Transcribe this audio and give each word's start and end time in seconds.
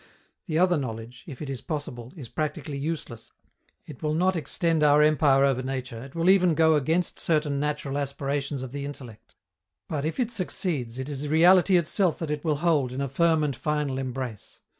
The 0.47 0.57
other 0.57 0.77
knowledge, 0.77 1.23
if 1.27 1.43
it 1.43 1.49
is 1.51 1.61
possible, 1.61 2.11
is 2.15 2.27
practically 2.27 2.79
useless, 2.79 3.31
it 3.85 4.01
will 4.01 4.15
not 4.15 4.35
extend 4.35 4.83
our 4.83 5.03
empire 5.03 5.43
over 5.45 5.61
nature, 5.61 6.01
it 6.01 6.15
will 6.15 6.27
even 6.27 6.55
go 6.55 6.73
against 6.73 7.19
certain 7.19 7.59
natural 7.59 7.99
aspirations 7.99 8.63
of 8.63 8.71
the 8.71 8.83
intellect; 8.83 9.35
but, 9.87 10.03
if 10.03 10.19
it 10.19 10.31
succeeds, 10.31 10.97
it 10.97 11.07
is 11.07 11.27
reality 11.27 11.77
itself 11.77 12.17
that 12.17 12.31
it 12.31 12.43
will 12.43 12.55
hold 12.65 12.91
in 12.91 12.99
a 12.99 13.07
firm 13.07 13.43
and 13.43 13.55
final 13.55 13.99
embrace. 13.99 14.59